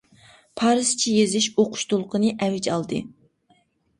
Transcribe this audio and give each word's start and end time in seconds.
پارسچە 0.59 1.11
يېزىش، 1.15 1.49
ئوقۇش 1.51 1.85
دولقۇنى 1.93 2.31
ئەۋج 2.47 2.71
ئالدى. 2.77 3.05